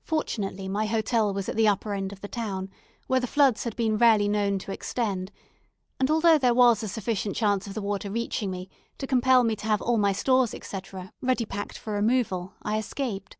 Fortunately 0.00 0.66
my 0.66 0.86
hotel 0.86 1.34
was 1.34 1.46
at 1.46 1.56
the 1.56 1.68
upper 1.68 1.92
end 1.92 2.10
of 2.10 2.22
the 2.22 2.26
town, 2.26 2.70
where 3.06 3.20
the 3.20 3.26
floods 3.26 3.64
had 3.64 3.76
been 3.76 3.98
rarely 3.98 4.26
known 4.26 4.58
to 4.60 4.72
extend; 4.72 5.30
and 6.00 6.10
although 6.10 6.38
there 6.38 6.54
was 6.54 6.82
a 6.82 6.88
sufficient 6.88 7.36
chance 7.36 7.66
of 7.66 7.74
the 7.74 7.82
water 7.82 8.10
reaching 8.10 8.50
me 8.50 8.70
to 8.96 9.06
compel 9.06 9.44
me 9.44 9.54
to 9.56 9.66
have 9.66 9.82
all 9.82 9.98
my 9.98 10.12
stores, 10.12 10.54
etc., 10.54 11.12
ready 11.20 11.44
packed 11.44 11.76
for 11.76 11.92
removal, 11.92 12.54
I 12.62 12.78
escaped. 12.78 13.36